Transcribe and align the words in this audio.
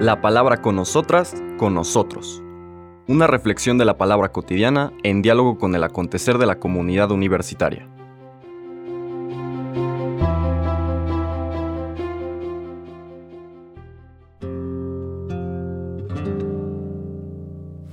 La 0.00 0.20
palabra 0.20 0.60
con 0.60 0.76
nosotras, 0.76 1.34
con 1.56 1.74
nosotros. 1.74 2.42
Una 3.06 3.26
reflexión 3.26 3.78
de 3.78 3.84
la 3.84 3.98
palabra 3.98 4.32
cotidiana 4.32 4.92
en 5.02 5.22
diálogo 5.22 5.58
con 5.58 5.74
el 5.74 5.84
acontecer 5.84 6.38
de 6.38 6.46
la 6.46 6.58
comunidad 6.58 7.10
universitaria. 7.10 7.88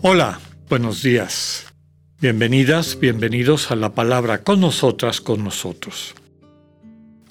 Hola, 0.03 0.39
buenos 0.67 1.03
días. 1.03 1.71
Bienvenidas, 2.19 2.99
bienvenidos 2.99 3.71
a 3.71 3.75
la 3.75 3.93
palabra 3.93 4.43
con 4.43 4.59
nosotras, 4.59 5.21
con 5.21 5.43
nosotros. 5.43 6.15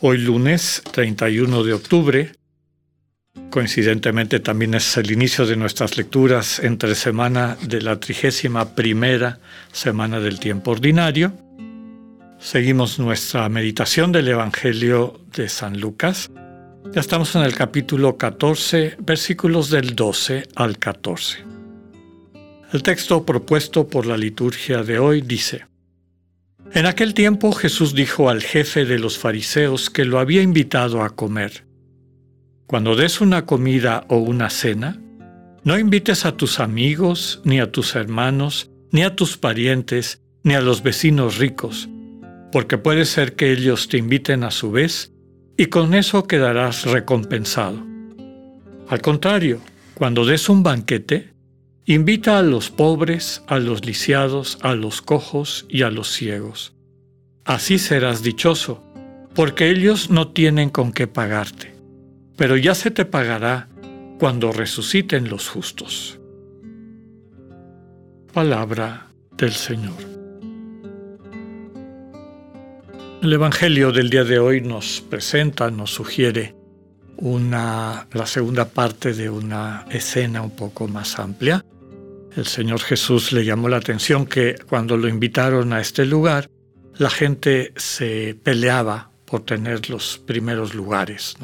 Hoy 0.00 0.18
lunes 0.18 0.82
31 0.92 1.64
de 1.64 1.72
octubre, 1.72 2.32
coincidentemente 3.50 4.40
también 4.40 4.74
es 4.74 4.96
el 4.96 5.10
inicio 5.10 5.44
de 5.44 5.56
nuestras 5.56 5.96
lecturas 5.96 6.60
entre 6.60 6.94
semana 6.94 7.56
de 7.62 7.82
la 7.82 7.98
trigésima 7.98 8.74
primera 8.74 9.40
semana 9.72 10.20
del 10.20 10.38
tiempo 10.38 10.70
ordinario. 10.70 11.32
Seguimos 12.38 12.98
nuestra 12.98 13.48
meditación 13.48 14.12
del 14.12 14.28
Evangelio 14.28 15.20
de 15.34 15.48
San 15.48 15.78
Lucas. 15.78 16.30
Ya 16.92 17.00
estamos 17.00 17.34
en 17.36 17.42
el 17.42 17.54
capítulo 17.54 18.16
14, 18.16 18.96
versículos 19.00 19.68
del 19.68 19.94
12 19.94 20.48
al 20.54 20.78
14. 20.78 21.44
El 22.72 22.82
texto 22.82 23.26
propuesto 23.26 23.88
por 23.88 24.06
la 24.06 24.16
liturgia 24.16 24.82
de 24.82 24.98
hoy 24.98 25.20
dice, 25.20 25.66
En 26.72 26.86
aquel 26.86 27.14
tiempo 27.14 27.52
Jesús 27.52 27.94
dijo 27.94 28.30
al 28.30 28.42
jefe 28.42 28.86
de 28.86 28.98
los 28.98 29.18
fariseos 29.18 29.90
que 29.90 30.04
lo 30.04 30.18
había 30.18 30.40
invitado 30.40 31.02
a 31.02 31.10
comer, 31.10 31.69
Cuando 32.70 32.94
des 32.94 33.20
una 33.20 33.46
comida 33.46 34.04
o 34.06 34.18
una 34.18 34.48
cena, 34.48 35.02
no 35.64 35.76
invites 35.76 36.24
a 36.24 36.36
tus 36.36 36.60
amigos, 36.60 37.40
ni 37.42 37.58
a 37.58 37.72
tus 37.72 37.96
hermanos, 37.96 38.70
ni 38.92 39.02
a 39.02 39.16
tus 39.16 39.36
parientes, 39.36 40.22
ni 40.44 40.54
a 40.54 40.60
los 40.60 40.84
vecinos 40.84 41.38
ricos, 41.38 41.88
porque 42.52 42.78
puede 42.78 43.06
ser 43.06 43.34
que 43.34 43.50
ellos 43.50 43.88
te 43.88 43.98
inviten 43.98 44.44
a 44.44 44.52
su 44.52 44.70
vez, 44.70 45.12
y 45.56 45.66
con 45.66 45.94
eso 45.94 46.28
quedarás 46.28 46.84
recompensado. 46.84 47.84
Al 48.88 49.02
contrario, 49.02 49.60
cuando 49.94 50.24
des 50.24 50.48
un 50.48 50.62
banquete, 50.62 51.34
Invita 51.86 52.38
a 52.38 52.42
los 52.42 52.70
pobres, 52.70 53.42
a 53.48 53.58
los 53.58 53.84
lisiados, 53.84 54.58
a 54.62 54.76
los 54.76 55.02
cojos 55.02 55.66
y 55.68 55.82
a 55.82 55.90
los 55.90 56.12
ciegos. 56.12 56.72
Así 57.44 57.80
serás 57.80 58.22
dichoso, 58.22 58.80
porque 59.34 59.70
ellos 59.70 60.08
no 60.08 60.28
tienen 60.28 60.70
con 60.70 60.92
qué 60.92 61.08
pagarte, 61.08 61.69
pero 62.40 62.56
ya 62.56 62.74
se 62.74 62.90
te 62.90 63.04
pagará 63.04 63.68
cuando 64.18 64.50
resuciten 64.50 65.28
los 65.28 65.46
justos. 65.46 66.18
Palabra 68.32 69.08
del 69.36 69.52
Señor. 69.52 69.98
El 73.20 73.30
Evangelio 73.30 73.92
del 73.92 74.08
día 74.08 74.24
de 74.24 74.38
hoy 74.38 74.62
nos 74.62 75.02
presenta, 75.02 75.70
nos 75.70 75.90
sugiere 75.90 76.54
una, 77.18 78.08
la 78.10 78.24
segunda 78.24 78.70
parte 78.70 79.12
de 79.12 79.28
una 79.28 79.84
escena 79.90 80.40
un 80.40 80.56
poco 80.56 80.88
más 80.88 81.18
amplia. 81.18 81.62
El 82.34 82.46
Señor 82.46 82.80
Jesús 82.80 83.32
le 83.32 83.44
llamó 83.44 83.68
la 83.68 83.76
atención 83.76 84.24
que 84.24 84.54
cuando 84.66 84.96
lo 84.96 85.08
invitaron 85.08 85.74
a 85.74 85.82
este 85.82 86.06
lugar, 86.06 86.48
la 86.96 87.10
gente 87.10 87.74
se 87.76 88.34
peleaba 88.42 89.10
por 89.26 89.44
tener 89.44 89.90
los 89.90 90.16
primeros 90.16 90.74
lugares. 90.74 91.36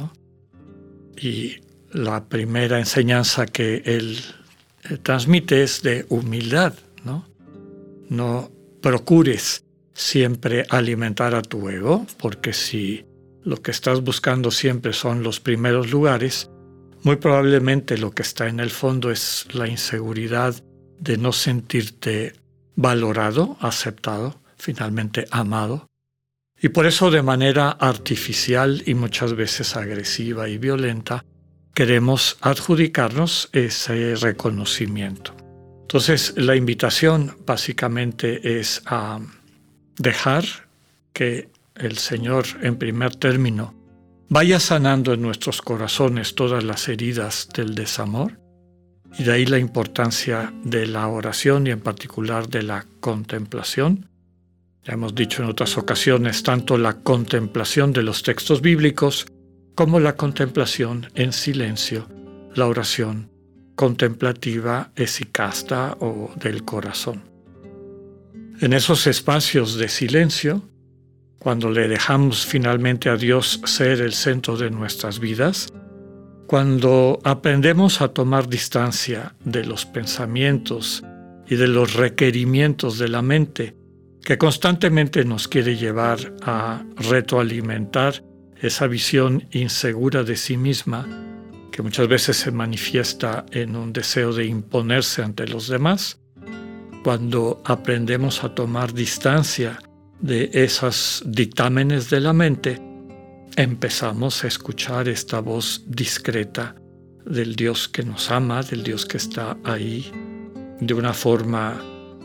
Y 1.17 1.61
la 1.93 2.29
primera 2.29 2.79
enseñanza 2.79 3.47
que 3.47 3.83
él 3.85 4.19
eh, 4.85 4.99
transmite 4.99 5.63
es 5.63 5.83
de 5.83 6.07
humildad. 6.09 6.75
¿no? 7.05 7.25
no 8.09 8.51
procures 8.81 9.65
siempre 9.95 10.67
alimentar 10.69 11.35
a 11.35 11.43
tu 11.43 11.69
ego, 11.69 12.07
porque 12.19 12.53
si 12.53 13.05
lo 13.43 13.57
que 13.63 13.71
estás 13.71 14.03
buscando 14.03 14.51
siempre 14.51 14.93
son 14.93 15.23
los 15.23 15.41
primeros 15.41 15.91
lugares, 15.91 16.51
muy 17.03 17.17
probablemente 17.17 17.97
lo 17.97 18.11
que 18.11 18.23
está 18.23 18.49
en 18.49 18.61
el 18.61 18.71
fondo 18.71 19.11
es 19.11 19.47
la 19.53 19.69
inseguridad 19.69 20.55
de 20.99 21.17
no 21.17 21.33
sentirte 21.33 22.35
valorado, 22.75 23.57
aceptado, 23.61 24.41
finalmente 24.57 25.27
amado. 25.31 25.87
Y 26.61 26.71
por 26.71 26.87
eso 26.87 27.11
de 27.11 27.23
manera 27.23 27.71
artificial 27.71 28.83
y 28.87 28.95
muchas 28.95 29.35
veces 29.35 29.77
agresiva 29.77 30.49
y 30.49 30.59
violenta, 30.59 31.25
queremos 31.75 32.39
adjudicarnos 32.41 33.51
ese 33.53 34.15
reconocimiento. 34.17 35.35
Entonces 35.83 36.35
la 36.37 36.57
invitación 36.57 37.37
básicamente 37.45 38.59
es 38.59 38.83
a 38.87 39.21
dejar 39.99 40.45
que 41.13 41.51
el 41.75 41.99
Señor, 41.99 42.47
en 42.63 42.77
primer 42.77 43.15
término, 43.17 43.75
vaya 44.29 44.59
sanando 44.59 45.13
en 45.13 45.23
nuestros 45.23 45.63
corazones 45.63 46.35
todas 46.35 46.65
las 46.65 46.89
heridas 46.89 47.49
del 47.55 47.75
desamor, 47.75 48.41
y 49.19 49.25
de 49.25 49.33
ahí 49.33 49.47
la 49.47 49.59
importancia 49.59 50.53
de 50.65 50.87
la 50.87 51.07
oración 51.09 51.67
y 51.67 51.71
en 51.71 51.81
particular 51.81 52.49
de 52.49 52.63
la 52.63 52.87
contemplación. 53.01 54.09
Ya 54.87 54.95
hemos 54.95 55.17
dicho 55.17 55.43
en 55.43 55.49
otras 55.49 55.77
ocasiones 55.79 56.45
tanto 56.45 56.79
la 56.79 57.01
contemplación 57.01 57.93
de 57.93 58.05
los 58.05 58.23
textos 58.23 58.61
bíblicos 58.61 59.27
como 59.75 59.99
la 59.99 60.15
contemplación 60.15 61.09
en 61.17 61.33
silencio, 61.33 62.07
la 62.55 62.67
oración 62.67 63.29
contemplativa 63.75 64.93
esicasta 64.95 65.97
o 65.99 66.31
del 66.37 66.65
corazón. 66.65 67.25
En 68.61 68.73
esos 68.73 69.09
espacios 69.09 69.77
de 69.77 69.89
silencio, 69.89 70.63
cuando 71.41 71.69
le 71.71 71.89
dejamos 71.89 72.47
finalmente 72.47 73.11
a 73.11 73.17
Dios 73.17 73.61
ser 73.65 74.01
el 74.01 74.13
centro 74.13 74.57
de 74.57 74.71
nuestras 74.71 75.19
vidas, 75.19 75.69
cuando 76.47 77.19
aprendemos 77.25 78.01
a 78.01 78.09
tomar 78.09 78.49
distancia 78.49 79.35
de 79.45 79.65
los 79.65 79.85
pensamientos 79.85 81.03
y 81.49 81.57
de 81.57 81.67
los 81.67 81.95
requerimientos 81.95 82.99
de 82.99 83.09
la 83.09 83.21
mente, 83.21 83.75
que 84.27 84.39
constantemente 84.39 85.25
nos 85.25 85.47
quiere 85.47 85.77
llevar 85.77 86.35
a 86.43 86.85
retroalimentar 86.97 88.25
esa 88.61 88.89
visión 88.89 89.47
insegura 89.53 90.25
de 90.25 90.35
sí 90.35 90.57
misma, 90.57 91.07
que 91.71 91.81
muchas 91.81 92.09
veces 92.09 92.37
se 92.37 92.51
manifiesta 92.51 93.47
en 93.53 93.77
un 93.77 93.93
deseo 93.93 94.33
de 94.33 94.47
imponerse 94.47 95.23
ante 95.23 95.47
los 95.47 95.69
demás, 95.69 96.19
cuando 97.05 97.63
aprendemos 97.65 98.43
a 98.43 98.53
tomar 98.53 98.93
distancia 98.93 99.79
de 100.19 100.51
esos 100.53 101.23
dictámenes 101.25 102.11
de 102.11 102.19
la 102.19 102.33
mente, 102.33 102.83
empezamos 103.55 104.43
a 104.43 104.49
escuchar 104.49 105.07
esta 105.07 105.39
voz 105.39 105.85
discreta 105.87 106.75
del 107.25 107.55
Dios 107.55 107.89
que 107.89 108.03
nos 108.03 108.29
ama, 108.33 108.65
del 108.65 108.83
Dios 108.83 109.07
que 109.07 109.19
está 109.19 109.57
ahí, 109.63 110.11
de 110.81 110.95
una 110.95 111.15
forma 111.15 111.81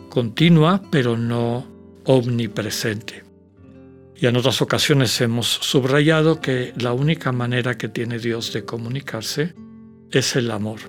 continua, 0.10 0.82
pero 0.92 1.16
no 1.16 1.71
omnipresente. 2.12 3.24
Y 4.18 4.28
en 4.28 4.36
otras 4.36 4.62
ocasiones 4.62 5.20
hemos 5.22 5.48
subrayado 5.48 6.42
que 6.42 6.74
la 6.78 6.94
única 6.94 7.32
manera 7.32 7.78
que 7.78 7.88
tiene 7.88 8.20
Dios 8.20 8.54
de 8.54 8.66
comunicarse 8.66 9.56
es 10.12 10.36
el 10.36 10.52
amor. 10.52 10.80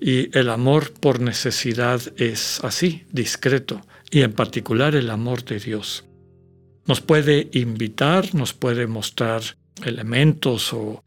Y 0.00 0.36
el 0.38 0.50
amor 0.50 0.92
por 0.92 1.20
necesidad 1.20 2.00
es 2.18 2.62
así, 2.62 3.04
discreto, 3.10 3.80
y 4.10 4.20
en 4.20 4.34
particular 4.34 4.94
el 4.94 5.08
amor 5.10 5.44
de 5.44 5.58
Dios. 5.58 6.04
Nos 6.86 7.00
puede 7.00 7.48
invitar, 7.52 8.34
nos 8.34 8.52
puede 8.52 8.86
mostrar 8.86 9.42
elementos 9.82 10.72
o, 10.72 11.00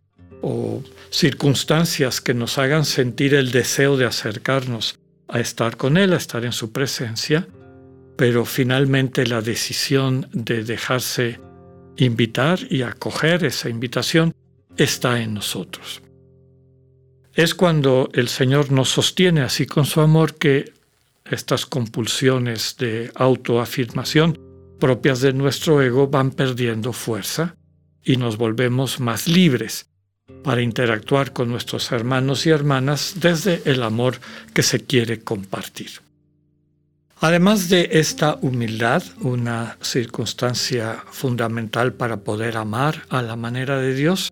circunstancias 1.10 2.22
que 2.22 2.34
nos 2.34 2.58
hagan 2.58 2.86
sentir 2.86 3.34
el 3.34 3.52
deseo 3.52 3.98
de 3.98 4.06
acercarnos 4.06 5.00
a 5.28 5.40
estar 5.40 5.78
con 5.78 5.98
Él, 5.98 6.14
a 6.14 6.18
estar 6.18 6.46
en 6.46 6.52
su 6.52 6.72
presencia, 6.72 7.48
pero 8.18 8.46
finalmente 8.46 9.26
la 9.28 9.42
decisión 9.42 10.28
de 10.34 10.64
dejarse 10.64 11.40
invitar 11.98 12.60
y 12.70 12.82
acoger 12.82 13.46
esa 13.46 13.70
invitación 13.70 14.34
está 14.76 15.22
en 15.22 15.36
nosotros. 15.36 16.02
Es 17.34 17.54
cuando 17.54 18.10
el 18.14 18.28
Señor 18.28 18.72
nos 18.72 18.90
sostiene 18.90 19.42
así 19.42 19.68
con 19.68 19.86
su 19.86 20.02
amor 20.02 20.36
que 20.36 20.74
estas 21.26 21.66
compulsiones 21.66 22.76
de 22.78 23.12
autoafirmación 23.14 24.40
propias 24.80 25.22
de 25.22 25.34
nuestro 25.34 25.82
ego 25.82 26.08
van 26.08 26.32
perdiendo 26.32 26.94
fuerza 26.94 27.56
y 28.04 28.18
nos 28.18 28.38
volvemos 28.38 29.00
más 29.00 29.28
libres 29.28 29.90
para 30.44 30.62
interactuar 30.62 31.34
con 31.34 31.50
nuestros 31.50 31.92
hermanos 31.92 32.46
y 32.46 32.50
hermanas 32.50 33.16
desde 33.20 33.62
el 33.66 33.84
amor 33.84 34.20
que 34.54 34.64
se 34.64 34.86
quiere 34.86 35.22
compartir. 35.22 36.07
Además 37.20 37.70
de 37.70 37.90
esta 37.94 38.38
humildad, 38.42 39.02
una 39.22 39.78
circunstancia 39.82 41.04
fundamental 41.10 41.94
para 41.94 42.18
poder 42.18 42.58
amar 42.58 43.04
a 43.10 43.24
la 43.24 43.36
manera 43.36 43.80
de 43.80 43.96
Dios, 43.96 44.30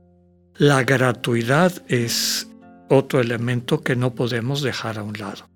la 0.57 0.83
gratuidad 0.83 1.73
es 1.87 2.47
otro 2.89 3.19
elemento 3.19 3.81
que 3.81 3.95
no 3.95 4.13
podemos 4.13 4.61
dejar 4.61 4.99
a 4.99 5.03
un 5.03 5.13
lado. 5.13 5.49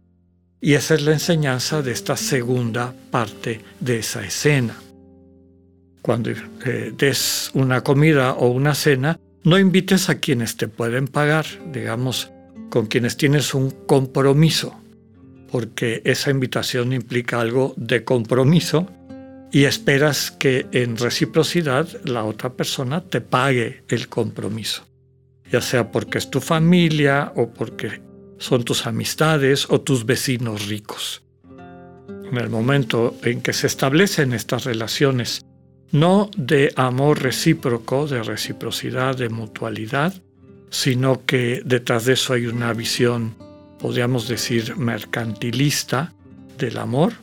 Y 0.60 0.74
esa 0.74 0.96
es 0.96 1.04
la 1.04 1.14
enseñanza 1.14 1.84
de 1.84 1.92
esta 1.92 2.18
segunda 2.18 2.94
parte 3.12 3.62
de 3.80 4.00
esa 4.00 4.26
escena. 4.26 4.76
Cuando 6.02 6.32
eh, 6.32 6.94
des 6.98 7.52
una 7.54 7.82
comida 7.82 8.34
o 8.34 8.48
una 8.48 8.74
cena, 8.74 9.20
no 9.44 9.60
invites 9.60 10.10
a 10.10 10.16
quienes 10.16 10.58
te 10.58 10.68
pueden 10.68 11.08
pagar, 11.08 11.46
digamos, 11.72 12.32
con 12.72 12.88
quienes 12.88 13.18
tienes 13.18 13.54
un 13.54 13.70
compromiso, 13.70 14.76
porque 15.52 16.02
esa 16.06 16.32
invitación 16.32 16.94
implica 16.94 17.40
algo 17.40 17.74
de 17.78 18.04
compromiso 18.04 18.88
y 19.52 19.66
esperas 19.66 20.32
que 20.32 20.68
en 20.72 20.98
reciprocidad 20.98 21.88
la 22.06 22.24
otra 22.24 22.54
persona 22.54 23.02
te 23.02 23.22
pague 23.22 23.84
el 23.88 24.08
compromiso, 24.08 24.86
ya 25.52 25.62
sea 25.62 25.92
porque 25.92 26.20
es 26.20 26.30
tu 26.30 26.40
familia 26.40 27.34
o 27.36 27.50
porque 27.50 28.02
son 28.38 28.64
tus 28.64 28.86
amistades 28.86 29.68
o 29.70 29.82
tus 29.82 30.06
vecinos 30.06 30.68
ricos. 30.68 31.24
En 32.32 32.38
el 32.38 32.50
momento 32.50 33.16
en 33.24 33.42
que 33.42 33.54
se 33.54 33.68
establecen 33.68 34.34
estas 34.34 34.66
relaciones, 34.66 35.42
no 35.92 36.30
de 36.38 36.72
amor 36.76 37.24
recíproco, 37.24 38.08
de 38.08 38.22
reciprocidad, 38.22 39.18
de 39.18 39.30
mutualidad, 39.30 40.14
sino 40.70 41.26
que 41.26 41.64
detrás 41.66 42.06
de 42.06 42.14
eso 42.14 42.34
hay 42.34 42.46
una 42.46 42.74
visión, 42.74 43.36
podríamos 43.80 44.28
decir, 44.28 44.76
mercantilista 44.78 46.14
del 46.58 46.78
amor, 46.78 47.14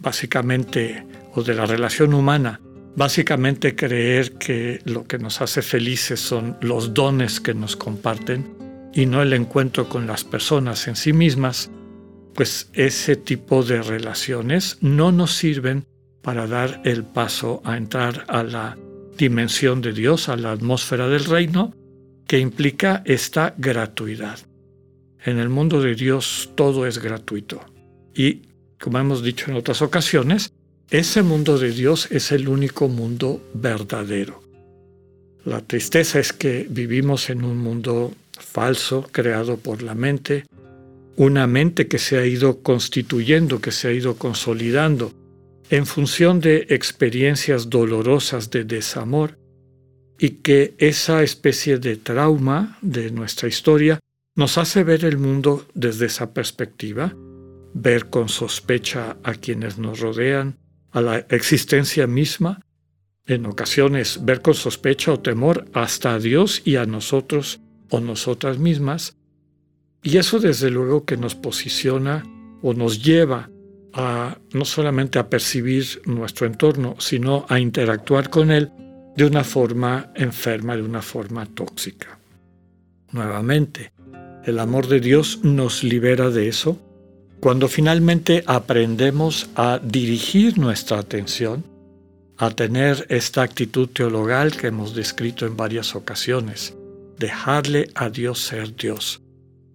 básicamente, 0.00 1.06
o 1.34 1.42
de 1.42 1.54
la 1.54 1.66
relación 1.66 2.14
humana, 2.14 2.60
básicamente 2.96 3.76
creer 3.76 4.32
que 4.32 4.80
lo 4.84 5.04
que 5.04 5.18
nos 5.18 5.40
hace 5.40 5.62
felices 5.62 6.20
son 6.20 6.56
los 6.60 6.94
dones 6.94 7.40
que 7.40 7.54
nos 7.54 7.76
comparten 7.76 8.56
y 8.92 9.06
no 9.06 9.22
el 9.22 9.32
encuentro 9.32 9.88
con 9.88 10.06
las 10.06 10.24
personas 10.24 10.88
en 10.88 10.96
sí 10.96 11.12
mismas, 11.12 11.70
pues 12.34 12.70
ese 12.72 13.16
tipo 13.16 13.62
de 13.62 13.82
relaciones 13.82 14.78
no 14.80 15.12
nos 15.12 15.34
sirven 15.34 15.86
para 16.22 16.46
dar 16.46 16.80
el 16.84 17.04
paso 17.04 17.62
a 17.64 17.76
entrar 17.76 18.24
a 18.28 18.42
la 18.42 18.76
dimensión 19.16 19.80
de 19.80 19.92
Dios, 19.92 20.28
a 20.28 20.36
la 20.36 20.52
atmósfera 20.52 21.08
del 21.08 21.24
reino, 21.24 21.74
que 22.26 22.38
implica 22.38 23.02
esta 23.04 23.54
gratuidad. 23.56 24.47
En 25.24 25.38
el 25.38 25.48
mundo 25.48 25.80
de 25.80 25.94
Dios 25.94 26.50
todo 26.54 26.86
es 26.86 26.98
gratuito. 26.98 27.60
Y, 28.14 28.42
como 28.80 28.98
hemos 28.98 29.22
dicho 29.22 29.50
en 29.50 29.56
otras 29.56 29.82
ocasiones, 29.82 30.52
ese 30.90 31.22
mundo 31.22 31.58
de 31.58 31.70
Dios 31.70 32.08
es 32.10 32.32
el 32.32 32.48
único 32.48 32.88
mundo 32.88 33.42
verdadero. 33.54 34.42
La 35.44 35.60
tristeza 35.60 36.18
es 36.18 36.32
que 36.32 36.66
vivimos 36.68 37.30
en 37.30 37.44
un 37.44 37.58
mundo 37.58 38.12
falso, 38.38 39.06
creado 39.10 39.56
por 39.56 39.82
la 39.82 39.94
mente, 39.94 40.44
una 41.16 41.46
mente 41.46 41.88
que 41.88 41.98
se 41.98 42.18
ha 42.18 42.26
ido 42.26 42.62
constituyendo, 42.62 43.60
que 43.60 43.72
se 43.72 43.88
ha 43.88 43.92
ido 43.92 44.16
consolidando 44.16 45.12
en 45.70 45.84
función 45.84 46.40
de 46.40 46.66
experiencias 46.70 47.68
dolorosas 47.68 48.50
de 48.50 48.64
desamor 48.64 49.36
y 50.18 50.30
que 50.30 50.74
esa 50.78 51.22
especie 51.22 51.78
de 51.78 51.96
trauma 51.96 52.78
de 52.80 53.10
nuestra 53.10 53.48
historia 53.48 54.00
nos 54.38 54.56
hace 54.56 54.84
ver 54.84 55.04
el 55.04 55.18
mundo 55.18 55.66
desde 55.74 56.06
esa 56.06 56.32
perspectiva, 56.32 57.12
ver 57.74 58.08
con 58.08 58.28
sospecha 58.28 59.16
a 59.24 59.34
quienes 59.34 59.78
nos 59.78 59.98
rodean, 59.98 60.56
a 60.92 61.00
la 61.00 61.18
existencia 61.28 62.06
misma, 62.06 62.60
en 63.26 63.46
ocasiones 63.46 64.24
ver 64.24 64.40
con 64.40 64.54
sospecha 64.54 65.12
o 65.12 65.18
temor 65.18 65.64
hasta 65.72 66.14
a 66.14 66.20
Dios 66.20 66.62
y 66.64 66.76
a 66.76 66.86
nosotros 66.86 67.60
o 67.90 67.98
nosotras 67.98 68.58
mismas, 68.58 69.16
y 70.04 70.18
eso 70.18 70.38
desde 70.38 70.70
luego 70.70 71.04
que 71.04 71.16
nos 71.16 71.34
posiciona 71.34 72.22
o 72.62 72.74
nos 72.74 73.02
lleva 73.02 73.50
a 73.92 74.38
no 74.52 74.64
solamente 74.64 75.18
a 75.18 75.28
percibir 75.28 76.00
nuestro 76.04 76.46
entorno, 76.46 76.94
sino 77.00 77.44
a 77.48 77.58
interactuar 77.58 78.30
con 78.30 78.52
él 78.52 78.70
de 79.16 79.24
una 79.24 79.42
forma 79.42 80.12
enferma, 80.14 80.76
de 80.76 80.82
una 80.82 81.02
forma 81.02 81.44
tóxica. 81.44 82.20
Nuevamente, 83.10 83.90
el 84.48 84.58
amor 84.58 84.88
de 84.88 85.00
Dios 85.00 85.40
nos 85.42 85.84
libera 85.84 86.30
de 86.30 86.48
eso. 86.48 86.78
Cuando 87.38 87.68
finalmente 87.68 88.42
aprendemos 88.46 89.50
a 89.54 89.78
dirigir 89.82 90.58
nuestra 90.58 90.98
atención, 90.98 91.64
a 92.38 92.50
tener 92.50 93.04
esta 93.10 93.42
actitud 93.42 93.88
teologal 93.88 94.56
que 94.56 94.68
hemos 94.68 94.94
descrito 94.94 95.44
en 95.44 95.56
varias 95.56 95.94
ocasiones, 95.94 96.74
dejarle 97.18 97.90
a 97.94 98.08
Dios 98.08 98.40
ser 98.40 98.74
Dios, 98.74 99.20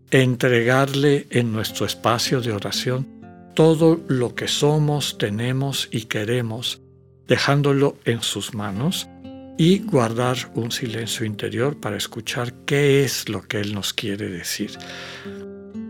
entregarle 0.09 1.27
en 1.29 1.51
nuestro 1.51 1.85
espacio 1.85 2.41
de 2.41 2.51
oración 2.51 3.07
todo 3.53 4.01
lo 4.07 4.33
que 4.33 4.47
somos, 4.47 5.17
tenemos 5.19 5.87
y 5.91 6.05
queremos, 6.05 6.81
dejándolo 7.27 7.97
en 8.05 8.23
sus 8.23 8.55
manos 8.55 9.07
y 9.57 9.79
guardar 9.79 10.37
un 10.55 10.71
silencio 10.71 11.25
interior 11.25 11.79
para 11.79 11.97
escuchar 11.97 12.53
qué 12.65 13.03
es 13.03 13.29
lo 13.29 13.43
que 13.43 13.59
Él 13.59 13.73
nos 13.73 13.93
quiere 13.93 14.29
decir, 14.29 14.71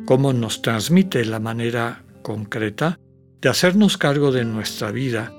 cómo 0.06 0.34
nos 0.34 0.62
transmite 0.62 1.24
la 1.26 1.40
manera 1.40 2.04
concreta 2.22 3.00
de 3.42 3.50
hacernos 3.50 3.98
cargo 3.98 4.32
de 4.32 4.46
nuestra 4.46 4.92
vida 4.92 5.34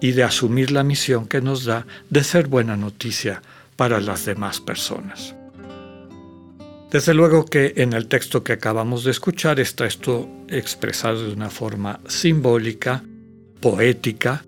y 0.00 0.12
de 0.12 0.22
asumir 0.22 0.70
la 0.70 0.84
misión 0.84 1.26
que 1.26 1.40
nos 1.40 1.64
da 1.64 1.86
de 2.10 2.24
ser 2.24 2.46
buena 2.48 2.76
noticia 2.76 3.42
para 3.76 4.00
las 4.00 4.24
demás 4.24 4.60
personas. 4.60 5.34
Desde 6.90 7.14
luego 7.14 7.44
que 7.44 7.74
en 7.76 7.92
el 7.92 8.06
texto 8.06 8.44
que 8.44 8.52
acabamos 8.52 9.02
de 9.02 9.10
escuchar 9.10 9.58
está 9.58 9.84
esto 9.84 10.28
expresado 10.48 11.26
de 11.26 11.32
una 11.32 11.50
forma 11.50 11.98
simbólica, 12.06 13.02
poética, 13.60 14.44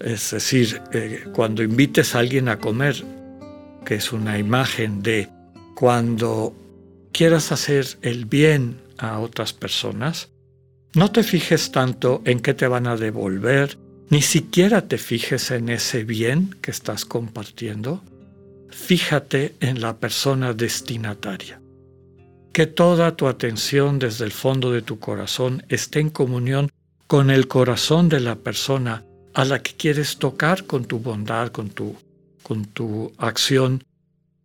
es 0.00 0.30
decir, 0.30 0.80
eh, 0.92 1.24
cuando 1.34 1.62
invites 1.62 2.14
a 2.14 2.20
alguien 2.20 2.48
a 2.48 2.58
comer, 2.58 3.02
que 3.84 3.96
es 3.96 4.12
una 4.12 4.38
imagen 4.38 5.02
de 5.02 5.28
cuando 5.74 6.54
quieras 7.12 7.52
hacer 7.52 7.86
el 8.02 8.26
bien 8.26 8.80
a 8.98 9.18
otras 9.18 9.52
personas, 9.52 10.30
no 10.94 11.10
te 11.10 11.22
fijes 11.22 11.72
tanto 11.72 12.22
en 12.24 12.40
qué 12.40 12.54
te 12.54 12.66
van 12.66 12.86
a 12.86 12.96
devolver, 12.96 13.78
ni 14.10 14.22
siquiera 14.22 14.88
te 14.88 14.98
fijes 14.98 15.50
en 15.50 15.68
ese 15.68 16.04
bien 16.04 16.56
que 16.62 16.70
estás 16.70 17.04
compartiendo, 17.04 18.02
fíjate 18.70 19.54
en 19.60 19.80
la 19.80 19.98
persona 19.98 20.54
destinataria. 20.54 21.60
Que 22.52 22.66
toda 22.66 23.16
tu 23.16 23.28
atención 23.28 23.98
desde 23.98 24.24
el 24.24 24.32
fondo 24.32 24.72
de 24.72 24.82
tu 24.82 24.98
corazón 24.98 25.62
esté 25.68 26.00
en 26.00 26.10
comunión 26.10 26.70
con 27.06 27.30
el 27.30 27.48
corazón 27.48 28.08
de 28.08 28.20
la 28.20 28.36
persona 28.36 29.04
a 29.38 29.44
la 29.44 29.62
que 29.62 29.74
quieres 29.74 30.16
tocar 30.16 30.64
con 30.64 30.84
tu 30.86 30.98
bondad, 30.98 31.52
con 31.52 31.70
tu, 31.70 31.94
con 32.42 32.64
tu 32.64 33.12
acción, 33.18 33.84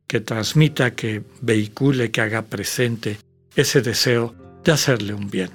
que 0.05 0.19
transmita, 0.19 0.93
que 0.93 1.23
vehicule, 1.41 2.11
que 2.11 2.21
haga 2.21 2.43
presente 2.43 3.17
ese 3.55 3.81
deseo 3.81 4.35
de 4.63 4.71
hacerle 4.71 5.15
un 5.15 5.31
bien. 5.31 5.49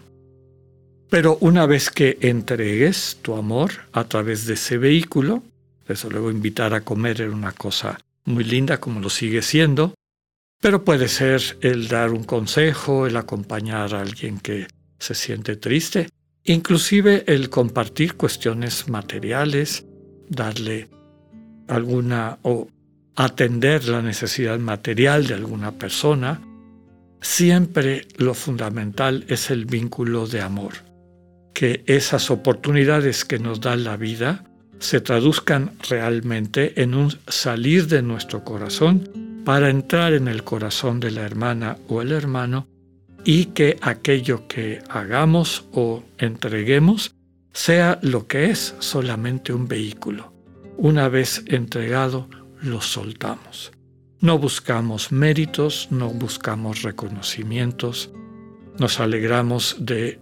Pero 1.09 1.38
una 1.40 1.66
vez 1.66 1.88
que 1.88 2.18
entregues 2.21 3.18
tu 3.23 3.37
amor 3.37 3.71
a 3.92 4.02
través 4.09 4.45
de 4.47 4.54
ese 4.54 4.76
vehículo, 4.76 5.45
desde 5.87 6.11
luego 6.11 6.33
invitar 6.33 6.75
a 6.75 6.80
comer 6.80 7.21
era 7.21 7.30
una 7.30 7.52
cosa 7.52 7.97
muy 8.25 8.42
linda 8.42 8.80
como 8.80 8.99
lo 8.99 9.09
sigue 9.09 9.42
siendo, 9.42 9.95
pero 10.61 10.83
puede 10.83 11.07
ser 11.07 11.59
el 11.61 11.87
dar 11.87 12.11
un 12.11 12.25
consejo, 12.25 13.07
el 13.07 13.16
acompañar 13.16 13.95
a 13.95 14.00
alguien 14.00 14.40
que 14.40 14.66
se 14.99 15.14
siente 15.14 15.54
triste, 15.54 16.09
inclusive 16.52 17.25
el 17.26 17.50
compartir 17.50 18.14
cuestiones 18.14 18.88
materiales, 18.88 19.85
darle 20.28 20.88
alguna 21.69 22.38
o 22.43 22.69
atender 23.17 23.88
la 23.88 24.00
necesidad 24.00 24.59
material 24.59 25.26
de 25.26 25.35
alguna 25.35 25.73
persona. 25.73 26.40
Siempre 27.21 28.07
lo 28.17 28.35
fundamental 28.35 29.25
es 29.28 29.50
el 29.50 29.67
vínculo 29.67 30.26
de 30.26 30.40
amor, 30.40 30.75
que 31.52 31.83
esas 31.87 32.31
oportunidades 32.31 33.25
que 33.25 33.38
nos 33.38 33.61
da 33.61 33.76
la 33.76 33.97
vida 33.97 34.45
se 34.78 35.00
traduzcan 35.00 35.73
realmente 35.88 36.81
en 36.81 36.95
un 36.95 37.12
salir 37.26 37.88
de 37.88 38.02
nuestro 38.02 38.45
corazón 38.45 39.43
para 39.45 39.69
entrar 39.69 40.12
en 40.12 40.28
el 40.28 40.45
corazón 40.45 41.00
de 41.00 41.11
la 41.11 41.23
hermana 41.23 41.76
o 41.88 42.00
el 42.00 42.12
hermano 42.12 42.69
y 43.30 43.44
que 43.44 43.76
aquello 43.82 44.49
que 44.49 44.80
hagamos 44.88 45.66
o 45.75 46.02
entreguemos 46.16 47.14
sea 47.52 47.99
lo 48.00 48.26
que 48.26 48.47
es 48.47 48.75
solamente 48.78 49.52
un 49.52 49.68
vehículo. 49.68 50.32
Una 50.78 51.11
vez 51.11 51.44
entregado, 51.44 52.26
lo 52.62 52.80
soltamos. 52.80 53.70
No 54.20 54.38
buscamos 54.38 55.12
méritos, 55.12 55.88
no 55.90 56.08
buscamos 56.08 56.80
reconocimientos, 56.80 58.11
nos 58.78 58.99
alegramos 58.99 59.76
de 59.78 60.18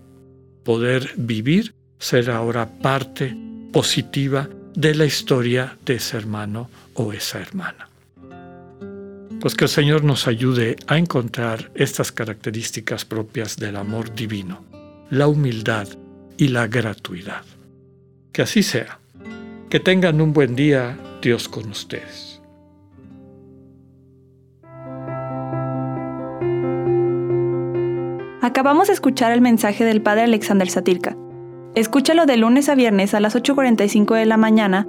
poder 0.65 1.13
vivir, 1.17 1.77
ser 2.01 2.29
ahora 2.29 2.69
parte 2.81 3.37
positiva 3.73 4.49
de 4.75 4.97
la 4.97 5.05
historia 5.05 5.79
de 5.85 5.95
ese 5.95 6.17
hermano 6.17 6.69
o 6.95 7.13
esa 7.13 7.39
hermana. 7.39 7.89
Pues 9.47 9.55
que 9.55 9.67
el 9.67 9.71
Señor 9.71 10.03
nos 10.03 10.27
ayude 10.27 10.75
a 10.89 10.99
encontrar 10.99 11.71
estas 11.77 12.11
características 12.11 13.05
propias 13.05 13.57
del 13.57 13.77
amor 13.77 14.13
divino, 14.13 14.65
la 15.09 15.29
humildad 15.29 15.87
y 16.37 16.49
la 16.49 16.67
gratuidad. 16.67 17.45
Que 18.33 18.43
así 18.43 18.65
sea. 18.65 18.99
Que 19.71 19.79
tengan 19.79 20.21
un 20.21 20.33
buen 20.33 20.57
día, 20.57 20.99
Dios 21.23 21.49
con 21.49 21.71
ustedes. 21.71 22.43
Acabamos 28.43 28.89
de 28.89 28.95
escuchar 28.95 29.31
el 29.31 29.43
mensaje 29.43 29.85
del 29.85 30.03
Padre 30.03 30.25
Alexander 30.25 30.69
Satirka. 30.69 31.17
Escúchalo 31.77 32.27
de 32.27 32.37
lunes 32.37 32.69
a 32.69 32.75
viernes 32.75 33.15
a 33.15 33.21
las 33.21 33.37
8.45 33.37 34.17
de 34.17 34.27
la 34.27 34.39
mañana 34.39 34.89